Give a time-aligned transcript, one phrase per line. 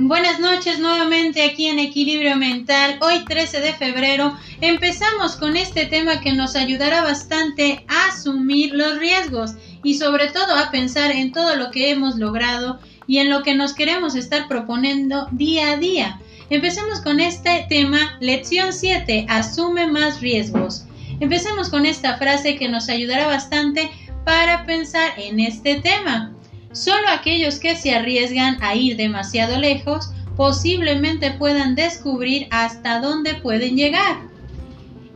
[0.00, 3.00] Buenas noches nuevamente aquí en Equilibrio Mental.
[3.00, 9.00] Hoy 13 de febrero empezamos con este tema que nos ayudará bastante a asumir los
[9.00, 12.78] riesgos y sobre todo a pensar en todo lo que hemos logrado
[13.08, 16.20] y en lo que nos queremos estar proponiendo día a día.
[16.48, 20.84] Empecemos con este tema, lección 7, asume más riesgos.
[21.18, 23.90] Empecemos con esta frase que nos ayudará bastante
[24.24, 26.37] para pensar en este tema.
[26.78, 33.76] Solo aquellos que se arriesgan a ir demasiado lejos posiblemente puedan descubrir hasta dónde pueden
[33.76, 34.18] llegar.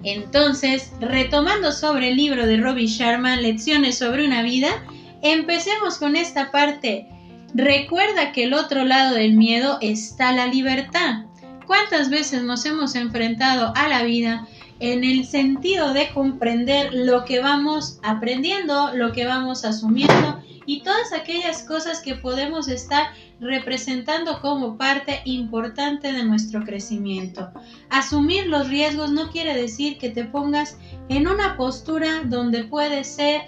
[0.03, 4.71] Entonces, retomando sobre el libro de Robbie Sharma, Lecciones sobre una vida,
[5.23, 7.07] empecemos con esta parte.
[7.55, 11.27] Recuerda que el otro lado del miedo está la libertad.
[11.69, 14.49] ¿Cuántas veces nos hemos enfrentado a la vida
[14.81, 21.13] en el sentido de comprender lo que vamos aprendiendo, lo que vamos asumiendo y todas
[21.13, 23.09] aquellas cosas que podemos estar
[23.41, 27.51] representando como parte importante de nuestro crecimiento.
[27.91, 33.43] Asumir los riesgos no quiere decir que te pongas en una postura donde puede ser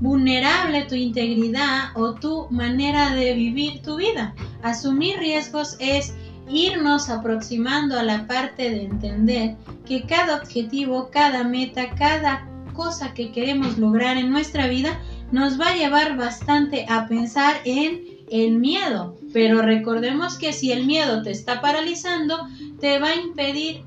[0.00, 4.34] vulnerable tu integridad o tu manera de vivir tu vida.
[4.62, 6.14] Asumir riesgos es
[6.48, 13.30] irnos aproximando a la parte de entender que cada objetivo, cada meta, cada cosa que
[13.30, 15.00] queremos lograr en nuestra vida
[15.32, 19.16] nos va a llevar bastante a pensar en el miedo.
[19.32, 22.46] Pero recordemos que si el miedo te está paralizando,
[22.80, 23.82] te va a impedir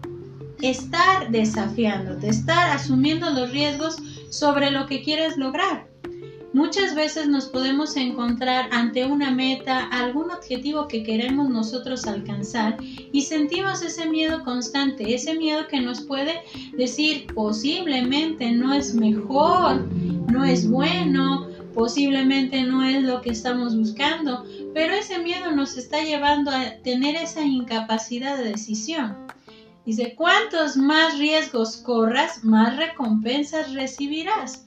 [0.62, 3.98] estar desafiándote, estar asumiendo los riesgos
[4.30, 5.88] sobre lo que quieres lograr.
[6.54, 12.78] Muchas veces nos podemos encontrar ante una meta, algún objetivo que queremos nosotros alcanzar
[13.12, 16.44] y sentimos ese miedo constante, ese miedo que nos puede
[16.78, 19.86] decir posiblemente no es mejor,
[20.36, 26.02] no es bueno, posiblemente no es lo que estamos buscando, pero ese miedo nos está
[26.04, 29.16] llevando a tener esa incapacidad de decisión.
[29.86, 34.65] Dice, cuantos más riesgos corras, más recompensas recibirás.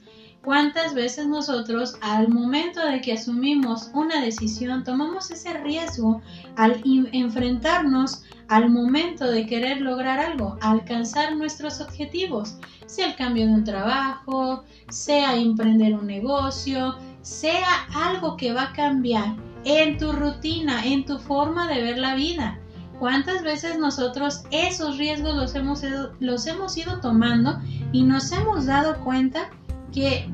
[0.49, 6.23] ¿Cuántas veces nosotros al momento de que asumimos una decisión tomamos ese riesgo
[6.55, 6.81] al
[7.13, 12.57] enfrentarnos al momento de querer lograr algo, alcanzar nuestros objetivos,
[12.87, 18.73] sea el cambio de un trabajo, sea emprender un negocio, sea algo que va a
[18.73, 22.57] cambiar en tu rutina, en tu forma de ver la vida?
[22.97, 25.83] ¿Cuántas veces nosotros esos riesgos los hemos,
[26.19, 27.61] los hemos ido tomando
[27.91, 29.51] y nos hemos dado cuenta
[29.91, 30.29] que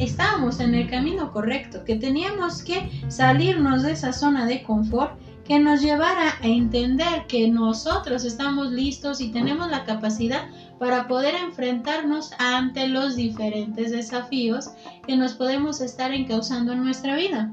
[0.00, 5.12] estábamos en el camino correcto, que teníamos que salirnos de esa zona de confort
[5.44, 11.34] que nos llevara a entender que nosotros estamos listos y tenemos la capacidad para poder
[11.34, 14.70] enfrentarnos ante los diferentes desafíos
[15.06, 17.52] que nos podemos estar encauzando en nuestra vida.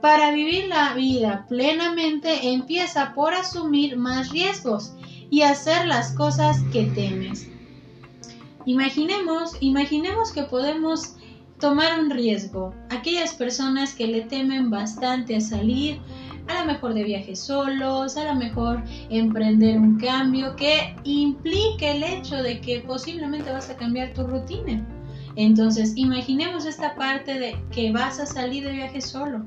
[0.00, 4.94] Para vivir la vida plenamente empieza por asumir más riesgos
[5.30, 7.48] y hacer las cosas que temes.
[8.66, 11.16] Imaginemos, imaginemos que podemos
[11.64, 12.74] tomar un riesgo.
[12.90, 15.98] Aquellas personas que le temen bastante a salir,
[16.46, 22.02] a lo mejor de viaje solos, a lo mejor emprender un cambio que implique el
[22.02, 24.86] hecho de que posiblemente vas a cambiar tu rutina.
[25.36, 29.46] Entonces, imaginemos esta parte de que vas a salir de viaje solo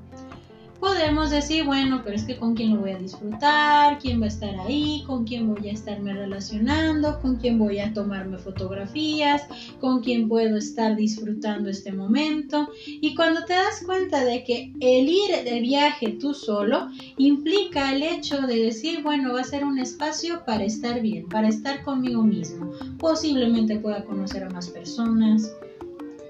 [0.79, 4.29] podemos decir, bueno, pero es que con quién lo voy a disfrutar, quién va a
[4.29, 9.43] estar ahí, con quién voy a estarme relacionando, con quién voy a tomarme fotografías,
[9.79, 12.69] con quién puedo estar disfrutando este momento.
[12.85, 18.03] Y cuando te das cuenta de que el ir de viaje tú solo implica el
[18.03, 22.23] hecho de decir, bueno, va a ser un espacio para estar bien, para estar conmigo
[22.23, 22.71] mismo.
[22.97, 25.51] Posiblemente pueda conocer a más personas,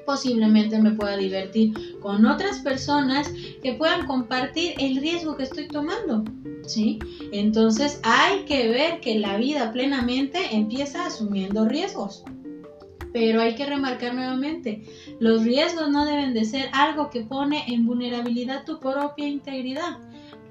[0.07, 3.29] posiblemente me pueda divertir con otras personas
[3.62, 6.23] que puedan compartir el riesgo que estoy tomando.
[6.66, 6.97] ¿Sí?
[7.34, 12.23] Entonces hay que ver que la vida plenamente empieza asumiendo riesgos.
[13.12, 14.83] Pero hay que remarcar nuevamente,
[15.19, 19.98] los riesgos no deben de ser algo que pone en vulnerabilidad tu propia integridad.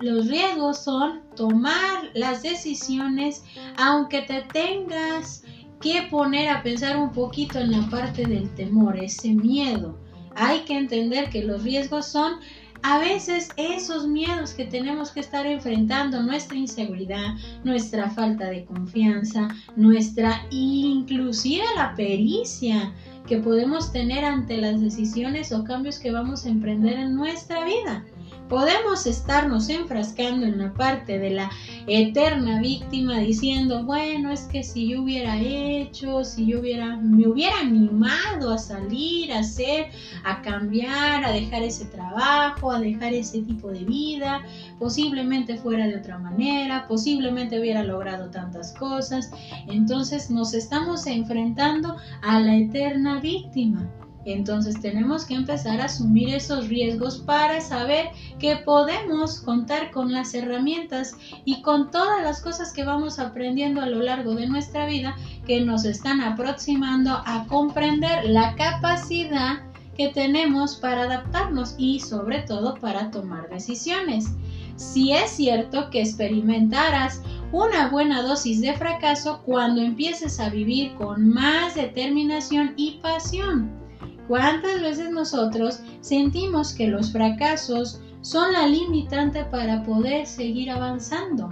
[0.00, 3.42] Los riesgos son tomar las decisiones
[3.78, 5.44] aunque te tengas
[5.92, 9.96] que poner a pensar un poquito en la parte del temor, ese miedo.
[10.34, 12.40] Hay que entender que los riesgos son
[12.82, 19.48] a veces esos miedos que tenemos que estar enfrentando, nuestra inseguridad, nuestra falta de confianza,
[19.76, 22.92] nuestra inclusive la pericia
[23.28, 28.04] que podemos tener ante las decisiones o cambios que vamos a emprender en nuestra vida.
[28.48, 31.50] Podemos estarnos enfrascando en la parte de la
[31.88, 37.58] eterna víctima diciendo, bueno, es que si yo hubiera hecho, si yo hubiera, me hubiera
[37.58, 39.86] animado a salir, a hacer,
[40.24, 44.42] a cambiar, a dejar ese trabajo, a dejar ese tipo de vida,
[44.78, 49.30] posiblemente fuera de otra manera, posiblemente hubiera logrado tantas cosas.
[49.66, 53.90] Entonces nos estamos enfrentando a la eterna víctima.
[54.26, 58.08] Entonces tenemos que empezar a asumir esos riesgos para saber
[58.40, 61.14] que podemos contar con las herramientas
[61.44, 65.60] y con todas las cosas que vamos aprendiendo a lo largo de nuestra vida que
[65.60, 69.60] nos están aproximando a comprender la capacidad
[69.96, 74.26] que tenemos para adaptarnos y sobre todo para tomar decisiones.
[74.74, 81.28] Si es cierto que experimentarás una buena dosis de fracaso cuando empieces a vivir con
[81.30, 83.85] más determinación y pasión.
[84.28, 91.48] ¿Cuántas veces nosotros sentimos que los fracasos son la limitante para poder seguir avanzando?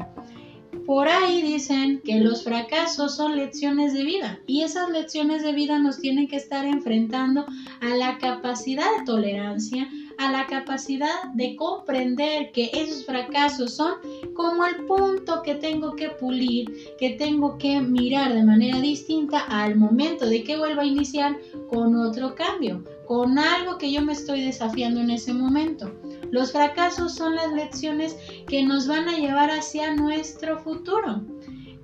[0.86, 5.78] Por ahí dicen que los fracasos son lecciones de vida y esas lecciones de vida
[5.78, 7.46] nos tienen que estar enfrentando
[7.80, 9.88] a la capacidad de tolerancia,
[10.18, 13.94] a la capacidad de comprender que esos fracasos son
[14.34, 19.76] como el punto que tengo que pulir, que tengo que mirar de manera distinta al
[19.76, 21.38] momento de que vuelva a iniciar
[21.70, 25.92] con otro cambio, con algo que yo me estoy desafiando en ese momento.
[26.30, 28.16] Los fracasos son las lecciones
[28.48, 31.22] que nos van a llevar hacia nuestro futuro.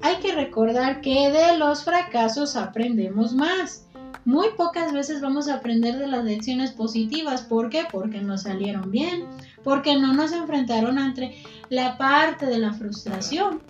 [0.03, 3.87] Hay que recordar que de los fracasos aprendemos más
[4.25, 7.43] muy pocas veces vamos a aprender de las lecciones positivas.
[7.43, 7.85] ¿Por qué?
[7.91, 9.25] Porque nos salieron bien,
[9.63, 13.61] porque no nos enfrentaron ante la parte de la frustración.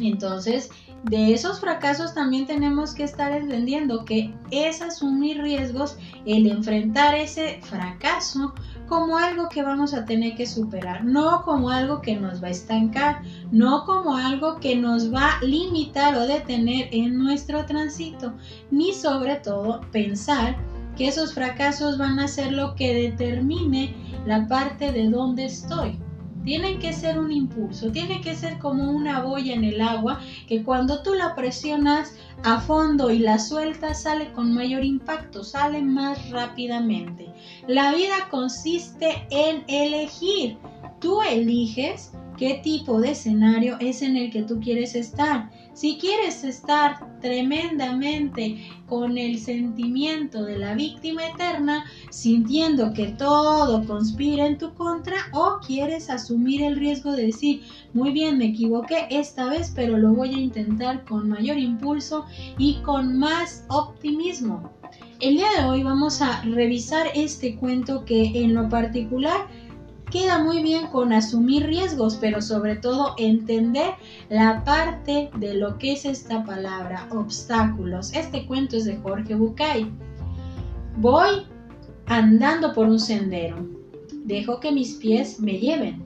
[0.00, 0.70] Entonces,
[1.04, 5.96] de esos fracasos también tenemos que estar entendiendo que es asumir riesgos,
[6.26, 8.54] el enfrentar ese fracaso
[8.88, 12.52] como algo que vamos a tener que superar, no como algo que nos va a
[12.52, 18.32] estancar, no como algo que nos va a limitar o detener en nuestro tránsito,
[18.70, 20.56] ni sobre todo pensar
[20.96, 23.94] que esos fracasos van a ser lo que determine
[24.26, 25.98] la parte de donde estoy
[26.48, 30.64] tienen que ser un impulso, tiene que ser como una boya en el agua que
[30.64, 36.30] cuando tú la presionas a fondo y la sueltas sale con mayor impacto, sale más
[36.30, 37.30] rápidamente.
[37.66, 40.56] La vida consiste en elegir.
[41.00, 45.50] Tú eliges qué tipo de escenario es en el que tú quieres estar.
[45.74, 54.46] Si quieres estar tremendamente con el sentimiento de la víctima eterna, sintiendo que todo conspira
[54.46, 57.62] en tu contra, o quieres asumir el riesgo de decir,
[57.92, 62.24] muy bien, me equivoqué esta vez, pero lo voy a intentar con mayor impulso
[62.56, 64.72] y con más optimismo.
[65.20, 69.48] El día de hoy vamos a revisar este cuento que en lo particular
[70.10, 73.94] queda muy bien con asumir riesgos, pero sobre todo entender
[74.28, 78.12] la parte de lo que es esta palabra, obstáculos.
[78.14, 79.90] Este cuento es de Jorge Bucay.
[80.96, 81.46] Voy
[82.06, 83.56] andando por un sendero.
[84.24, 86.02] Dejo que mis pies me lleven.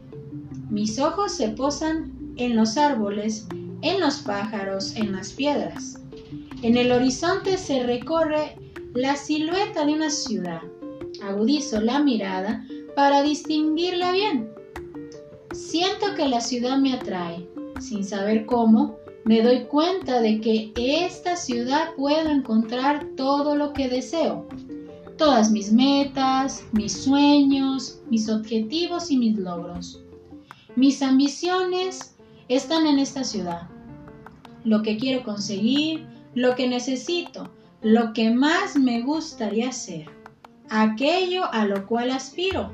[0.70, 3.46] Mis ojos se posan en los árboles,
[3.82, 6.00] en los pájaros, en las piedras.
[6.62, 8.56] En el horizonte se recorre
[8.94, 10.60] la silueta de una ciudad.
[11.22, 12.61] Agudizo la mirada
[12.94, 14.52] para distinguirla bien.
[15.52, 17.48] Siento que la ciudad me atrae.
[17.80, 23.88] Sin saber cómo, me doy cuenta de que esta ciudad puedo encontrar todo lo que
[23.88, 24.46] deseo.
[25.16, 30.00] Todas mis metas, mis sueños, mis objetivos y mis logros.
[30.74, 32.16] Mis ambiciones
[32.48, 33.68] están en esta ciudad.
[34.64, 37.50] Lo que quiero conseguir, lo que necesito,
[37.82, 40.06] lo que más me gustaría hacer,
[40.70, 42.70] aquello a lo cual aspiro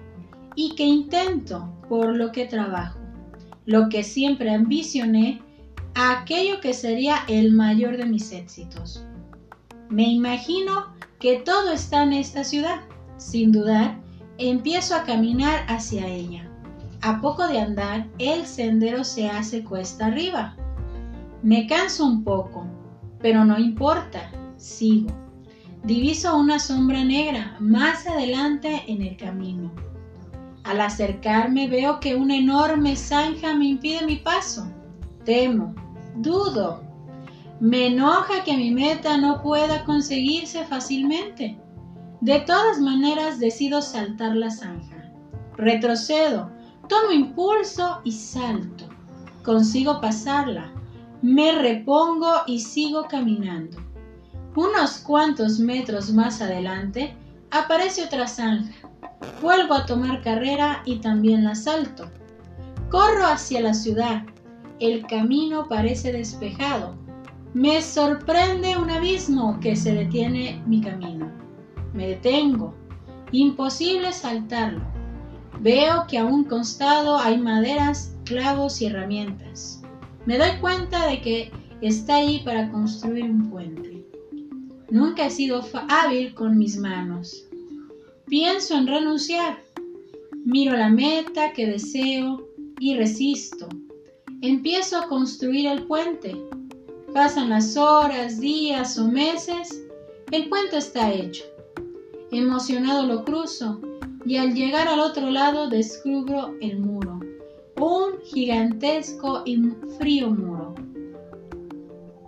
[0.59, 2.99] y que intento, por lo que trabajo,
[3.65, 5.41] lo que siempre ambicioné,
[5.95, 9.05] aquello que sería el mayor de mis éxitos.
[9.89, 10.87] Me imagino
[11.21, 12.81] que todo está en esta ciudad.
[13.19, 14.01] Sin dudar,
[14.37, 16.51] empiezo a caminar hacia ella.
[17.03, 20.57] A poco de andar, el sendero se hace cuesta arriba.
[21.41, 22.67] Me canso un poco,
[23.21, 25.13] pero no importa, sigo.
[25.85, 29.88] Diviso una sombra negra más adelante en el camino.
[30.69, 34.71] Al acercarme veo que una enorme zanja me impide mi paso.
[35.25, 35.75] Temo,
[36.17, 36.83] dudo.
[37.59, 41.59] Me enoja que mi meta no pueda conseguirse fácilmente.
[42.21, 45.11] De todas maneras decido saltar la zanja.
[45.57, 46.51] Retrocedo,
[46.87, 48.91] tomo impulso y salto.
[49.43, 50.71] Consigo pasarla.
[51.23, 53.79] Me repongo y sigo caminando.
[54.55, 57.17] Unos cuantos metros más adelante
[57.51, 58.88] aparece otra zanja
[59.41, 62.11] Vuelvo a tomar carrera y también la salto.
[62.91, 64.25] Corro hacia la ciudad.
[64.81, 66.95] El camino parece despejado.
[67.55, 71.31] Me sorprende un abismo que se detiene mi camino.
[71.93, 72.75] Me detengo.
[73.33, 74.83] Imposible saltarlo.
[75.61, 79.83] Veo que a un costado hay maderas, clavos y herramientas.
[80.25, 81.51] Me doy cuenta de que
[81.81, 84.07] está ahí para construir un puente.
[84.91, 87.48] Nunca he sido hábil con mis manos.
[88.29, 89.63] Pienso en renunciar.
[90.45, 92.47] Miro la meta que deseo
[92.79, 93.71] y resisto.
[94.43, 96.37] Empiezo a construir el puente.
[97.15, 99.83] Pasan las horas, días o meses.
[100.31, 101.45] El puente está hecho.
[102.31, 103.81] Emocionado lo cruzo
[104.27, 107.21] y al llegar al otro lado descubro el muro.
[107.81, 109.59] Un gigantesco y
[109.97, 110.75] frío muro.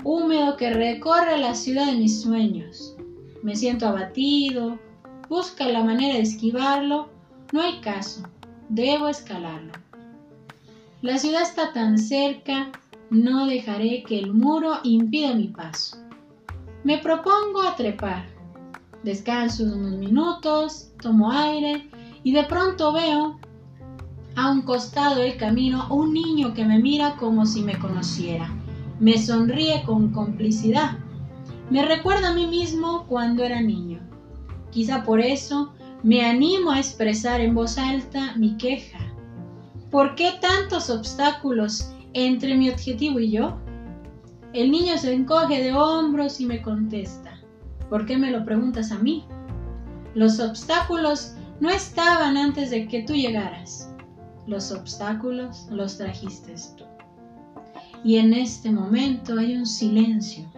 [0.03, 2.97] Húmedo que recorre la ciudad de mis sueños.
[3.43, 4.79] Me siento abatido,
[5.31, 7.09] busca la manera de esquivarlo.
[7.53, 8.23] No hay caso,
[8.69, 9.73] debo escalarlo.
[11.03, 12.73] La ciudad está tan cerca,
[13.11, 15.97] no dejaré que el muro impida mi paso.
[16.83, 18.27] Me propongo a trepar.
[19.05, 21.89] Descanso unos minutos, tomo aire
[22.25, 23.39] y de pronto veo
[24.35, 28.51] a un costado del camino un niño que me mira como si me conociera.
[28.99, 30.99] Me sonríe con complicidad.
[31.71, 34.10] Me recuerda a mí mismo cuando era niño.
[34.71, 35.73] Quizá por eso
[36.03, 38.99] me animo a expresar en voz alta mi queja.
[39.91, 43.59] ¿Por qué tantos obstáculos entre mi objetivo y yo?
[44.53, 47.41] El niño se encoge de hombros y me contesta.
[47.89, 49.25] ¿Por qué me lo preguntas a mí?
[50.15, 53.93] Los obstáculos no estaban antes de que tú llegaras.
[54.47, 56.85] Los obstáculos los trajiste tú.
[58.03, 60.51] Y en este momento hay un silencio.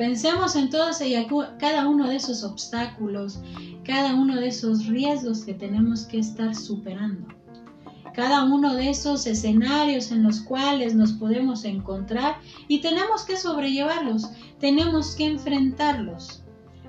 [0.00, 1.14] Pensemos en todos y
[1.58, 3.38] cada uno de esos obstáculos,
[3.84, 7.28] cada uno de esos riesgos que tenemos que estar superando.
[8.14, 14.30] Cada uno de esos escenarios en los cuales nos podemos encontrar y tenemos que sobrellevarlos,
[14.58, 16.44] tenemos que enfrentarlos.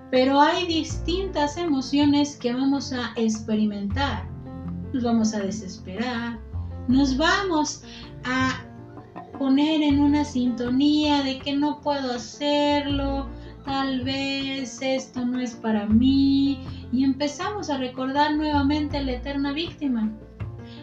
[0.09, 4.25] Pero hay distintas emociones que vamos a experimentar.
[4.93, 6.39] Nos vamos a desesperar,
[6.87, 7.83] nos vamos
[8.23, 8.70] a
[9.41, 13.27] poner en una sintonía de que no puedo hacerlo,
[13.65, 16.59] tal vez esto no es para mí,
[16.93, 20.15] y empezamos a recordar nuevamente la eterna víctima.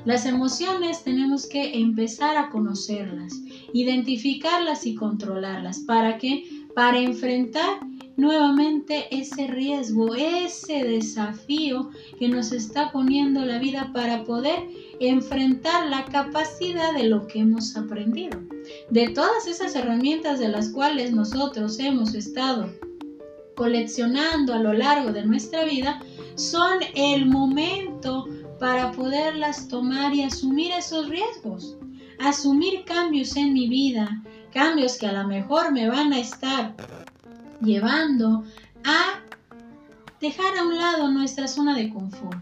[0.04, 3.32] Las emociones tenemos que empezar a conocerlas,
[3.72, 5.78] identificarlas y controlarlas.
[5.78, 6.42] ¿Para qué?
[6.74, 7.78] Para enfrentar
[8.16, 14.58] nuevamente ese riesgo, ese desafío que nos está poniendo la vida para poder
[15.00, 18.40] enfrentar la capacidad de lo que hemos aprendido.
[18.90, 22.68] De todas esas herramientas de las cuales nosotros hemos estado
[23.58, 26.00] coleccionando a lo largo de nuestra vida,
[26.36, 28.26] son el momento
[28.60, 31.76] para poderlas tomar y asumir esos riesgos,
[32.20, 36.74] asumir cambios en mi vida, cambios que a lo mejor me van a estar
[37.60, 38.44] llevando
[38.84, 39.20] a
[40.20, 42.38] dejar a un lado nuestra zona de confort,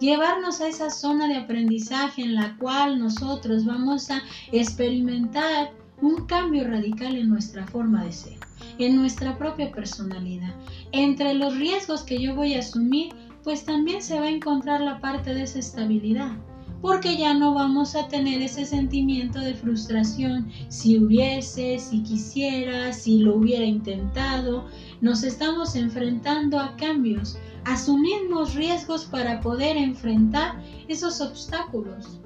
[0.00, 6.64] llevarnos a esa zona de aprendizaje en la cual nosotros vamos a experimentar un cambio
[6.64, 8.38] radical en nuestra forma de ser,
[8.78, 10.54] en nuestra propia personalidad.
[10.92, 13.12] Entre los riesgos que yo voy a asumir,
[13.42, 16.32] pues también se va a encontrar la parte de esa estabilidad,
[16.80, 23.18] porque ya no vamos a tener ese sentimiento de frustración si hubiese, si quisiera, si
[23.18, 24.66] lo hubiera intentado.
[25.00, 27.38] Nos estamos enfrentando a cambios,
[27.68, 32.20] asumimos riesgos para poder enfrentar esos obstáculos,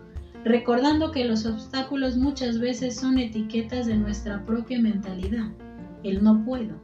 [0.44, 5.50] recordando que los obstáculos muchas veces son etiquetas de nuestra propia mentalidad.
[6.04, 6.74] El no puedo,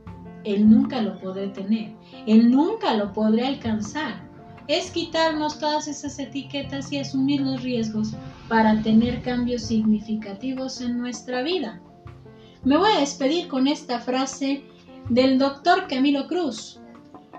[0.43, 1.95] el nunca lo podré tener,
[2.27, 4.27] el nunca lo podré alcanzar
[4.67, 8.13] es quitarnos todas esas etiquetas y asumir los riesgos
[8.49, 11.81] para tener cambios significativos en nuestra vida.
[12.65, 14.63] Me voy a despedir con esta frase
[15.09, 16.81] del doctor Camilo Cruz.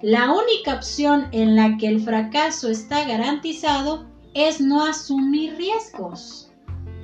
[0.02, 6.50] La única opción en la que el fracaso está garantizado es no asumir riesgos.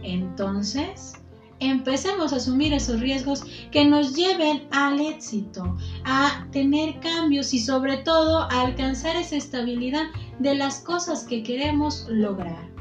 [0.02, 1.14] Entonces,
[1.60, 5.76] empecemos a asumir esos riesgos que nos lleven al éxito,
[6.06, 10.06] a tener cambios y sobre todo a alcanzar esa estabilidad
[10.40, 12.76] de las cosas que queremos lograr.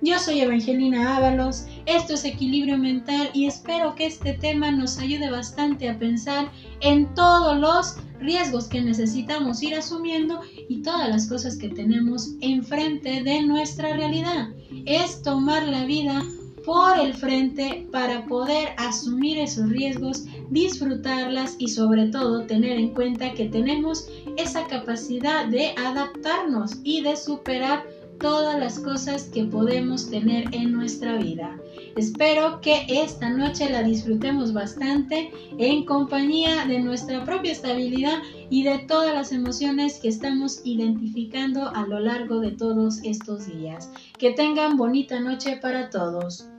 [0.00, 5.30] Yo soy Evangelina Ábalos, esto es Equilibrio Mental y espero que este tema nos ayude
[5.30, 11.56] bastante a pensar en todos los riesgos que necesitamos ir asumiendo y todas las cosas
[11.56, 14.50] que tenemos enfrente de nuestra realidad.
[14.86, 16.24] Es tomar la vida
[16.64, 23.32] por el frente para poder asumir esos riesgos, disfrutarlas y sobre todo tener en cuenta
[23.34, 27.84] que tenemos esa capacidad de adaptarnos y de superar
[28.22, 31.58] todas las cosas que podemos tener en nuestra vida.
[31.96, 38.78] Espero que esta noche la disfrutemos bastante en compañía de nuestra propia estabilidad y de
[38.78, 43.90] todas las emociones que estamos identificando a lo largo de todos estos días.
[44.18, 46.51] Que tengan bonita noche para todos.